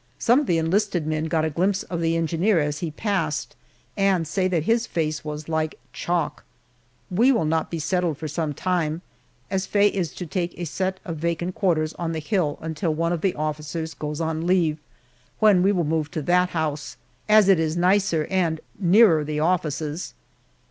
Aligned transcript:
Some 0.17 0.39
of 0.39 0.45
the 0.47 0.57
enlisted 0.57 1.05
men 1.05 1.25
got 1.25 1.45
a 1.45 1.51
glimpse 1.51 1.83
of 1.83 2.01
the 2.01 2.17
engineer 2.17 2.59
as 2.59 2.79
he 2.79 2.89
passed 2.89 3.55
and 3.95 4.27
say 4.27 4.47
that 4.47 4.63
his 4.63 4.87
face 4.87 5.23
was 5.23 5.47
like 5.47 5.77
chalk. 5.93 6.43
We 7.11 7.31
will 7.31 7.45
not 7.45 7.69
be 7.69 7.77
settled 7.77 8.17
for 8.17 8.27
some 8.27 8.51
time, 8.55 9.03
as 9.51 9.67
Faye 9.67 9.89
is 9.89 10.11
to 10.13 10.25
take 10.25 10.57
a 10.57 10.65
set 10.65 10.99
of 11.05 11.17
vacant 11.17 11.53
quarters 11.53 11.93
on 11.99 12.13
the 12.13 12.19
hill 12.19 12.57
until 12.63 12.95
one 12.95 13.13
of 13.13 13.21
the 13.21 13.35
officers 13.35 13.93
goes 13.93 14.19
on 14.19 14.47
leave, 14.47 14.79
when 15.37 15.61
we 15.61 15.71
will 15.71 15.83
move 15.83 16.09
to 16.13 16.23
that 16.23 16.49
house, 16.49 16.97
as 17.29 17.47
it 17.47 17.59
is 17.59 17.77
nicer 17.77 18.25
and 18.31 18.59
nearer 18.79 19.23
the 19.23 19.39
offices. 19.39 20.15